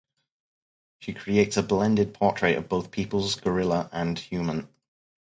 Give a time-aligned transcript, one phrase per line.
[0.97, 4.67] She creates a blended portrait of both peoples-gorilla and human.